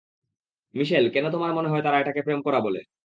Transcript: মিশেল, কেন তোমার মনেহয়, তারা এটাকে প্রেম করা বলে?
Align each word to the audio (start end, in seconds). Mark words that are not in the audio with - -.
মিশেল, 0.73 1.05
কেন 1.13 1.25
তোমার 1.31 1.51
মনেহয়, 1.53 1.83
তারা 1.83 1.97
এটাকে 1.99 2.21
প্রেম 2.21 2.39
করা 2.43 2.59
বলে? 2.59 2.81